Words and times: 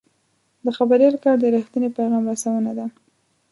د 0.65 0.67
خبریال 0.77 1.15
کار 1.23 1.37
د 1.41 1.45
رښتیني 1.55 1.89
پیغام 1.97 2.23
رسونه 2.31 2.71
ده. 2.77 2.85